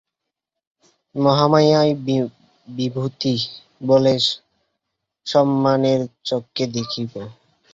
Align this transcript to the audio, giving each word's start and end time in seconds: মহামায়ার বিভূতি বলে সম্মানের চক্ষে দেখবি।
মহামায়ার 1.15 1.89
বিভূতি 2.67 3.33
বলে 3.81 4.13
সম্মানের 5.27 5.99
চক্ষে 6.27 6.65
দেখবি। 6.75 7.03